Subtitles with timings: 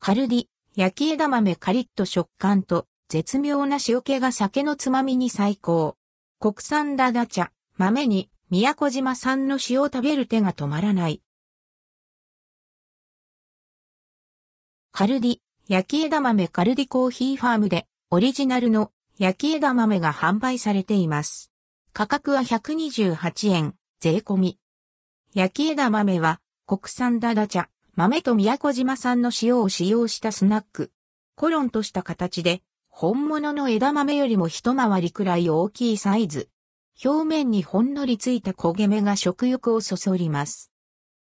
[0.00, 0.44] カルディ、
[0.76, 5.96] 焼き枝豆カリッと食感と絶妙な塩気が酒のつまみに最高。
[6.40, 11.20] 国産ダダ茶、豆に宮古島産の塩を食べる手が止まらない。
[14.92, 21.50] カルディ、焼き枝豆カルディコーヒーファームでオリジナルの焼き枝豆が販売されています。
[21.92, 24.58] 価格は128円、税込み。
[25.34, 27.68] 焼き枝豆は国産ダダ茶、
[27.98, 30.92] 豆と宮古島産の塩を使用したスナック。
[31.34, 36.48] コロンとした形で、本物の枝豆よりも一回りくらい大きいサイズ。
[37.04, 40.70] 表面にほんのりついた焦げ目が食欲をそそります。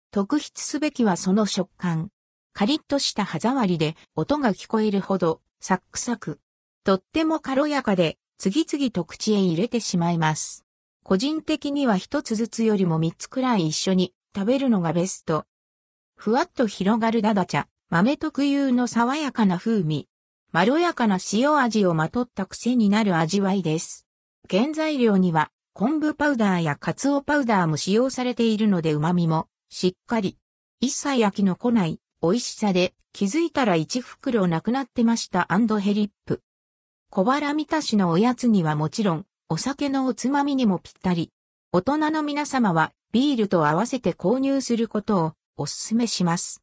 [0.10, 2.10] 特筆すべきはその食感。
[2.54, 6.40] カリッとした歯触りで音が聞こえるほどサックサク。
[6.84, 10.66] とっても軽やかで次々と口へ入れてしまいます。
[11.04, 15.46] 個人的には一つずつよりも三つくらい一緒に食べるのがベスト。
[16.24, 20.08] ふわっと広がるダダ茶、豆特有の爽やかな風味、
[20.54, 24.08] まろやかな塩味をまとった癖になる味わいです。
[24.50, 30.38] 原材料には昆布パウダーやカツオパウダーも使用されているので旨味もしっかり。
[30.80, 35.46] 一切飽きの来ない美味しさで気づいたら1袋なくなってました
[35.78, 36.40] ヘリップ。
[37.10, 41.32] 小腹満たしのおやつにはもちろんお酒のおつまみにもぴったり。
[41.74, 46.52] 大人の皆様はビールと合わせて購入することをおすすめします。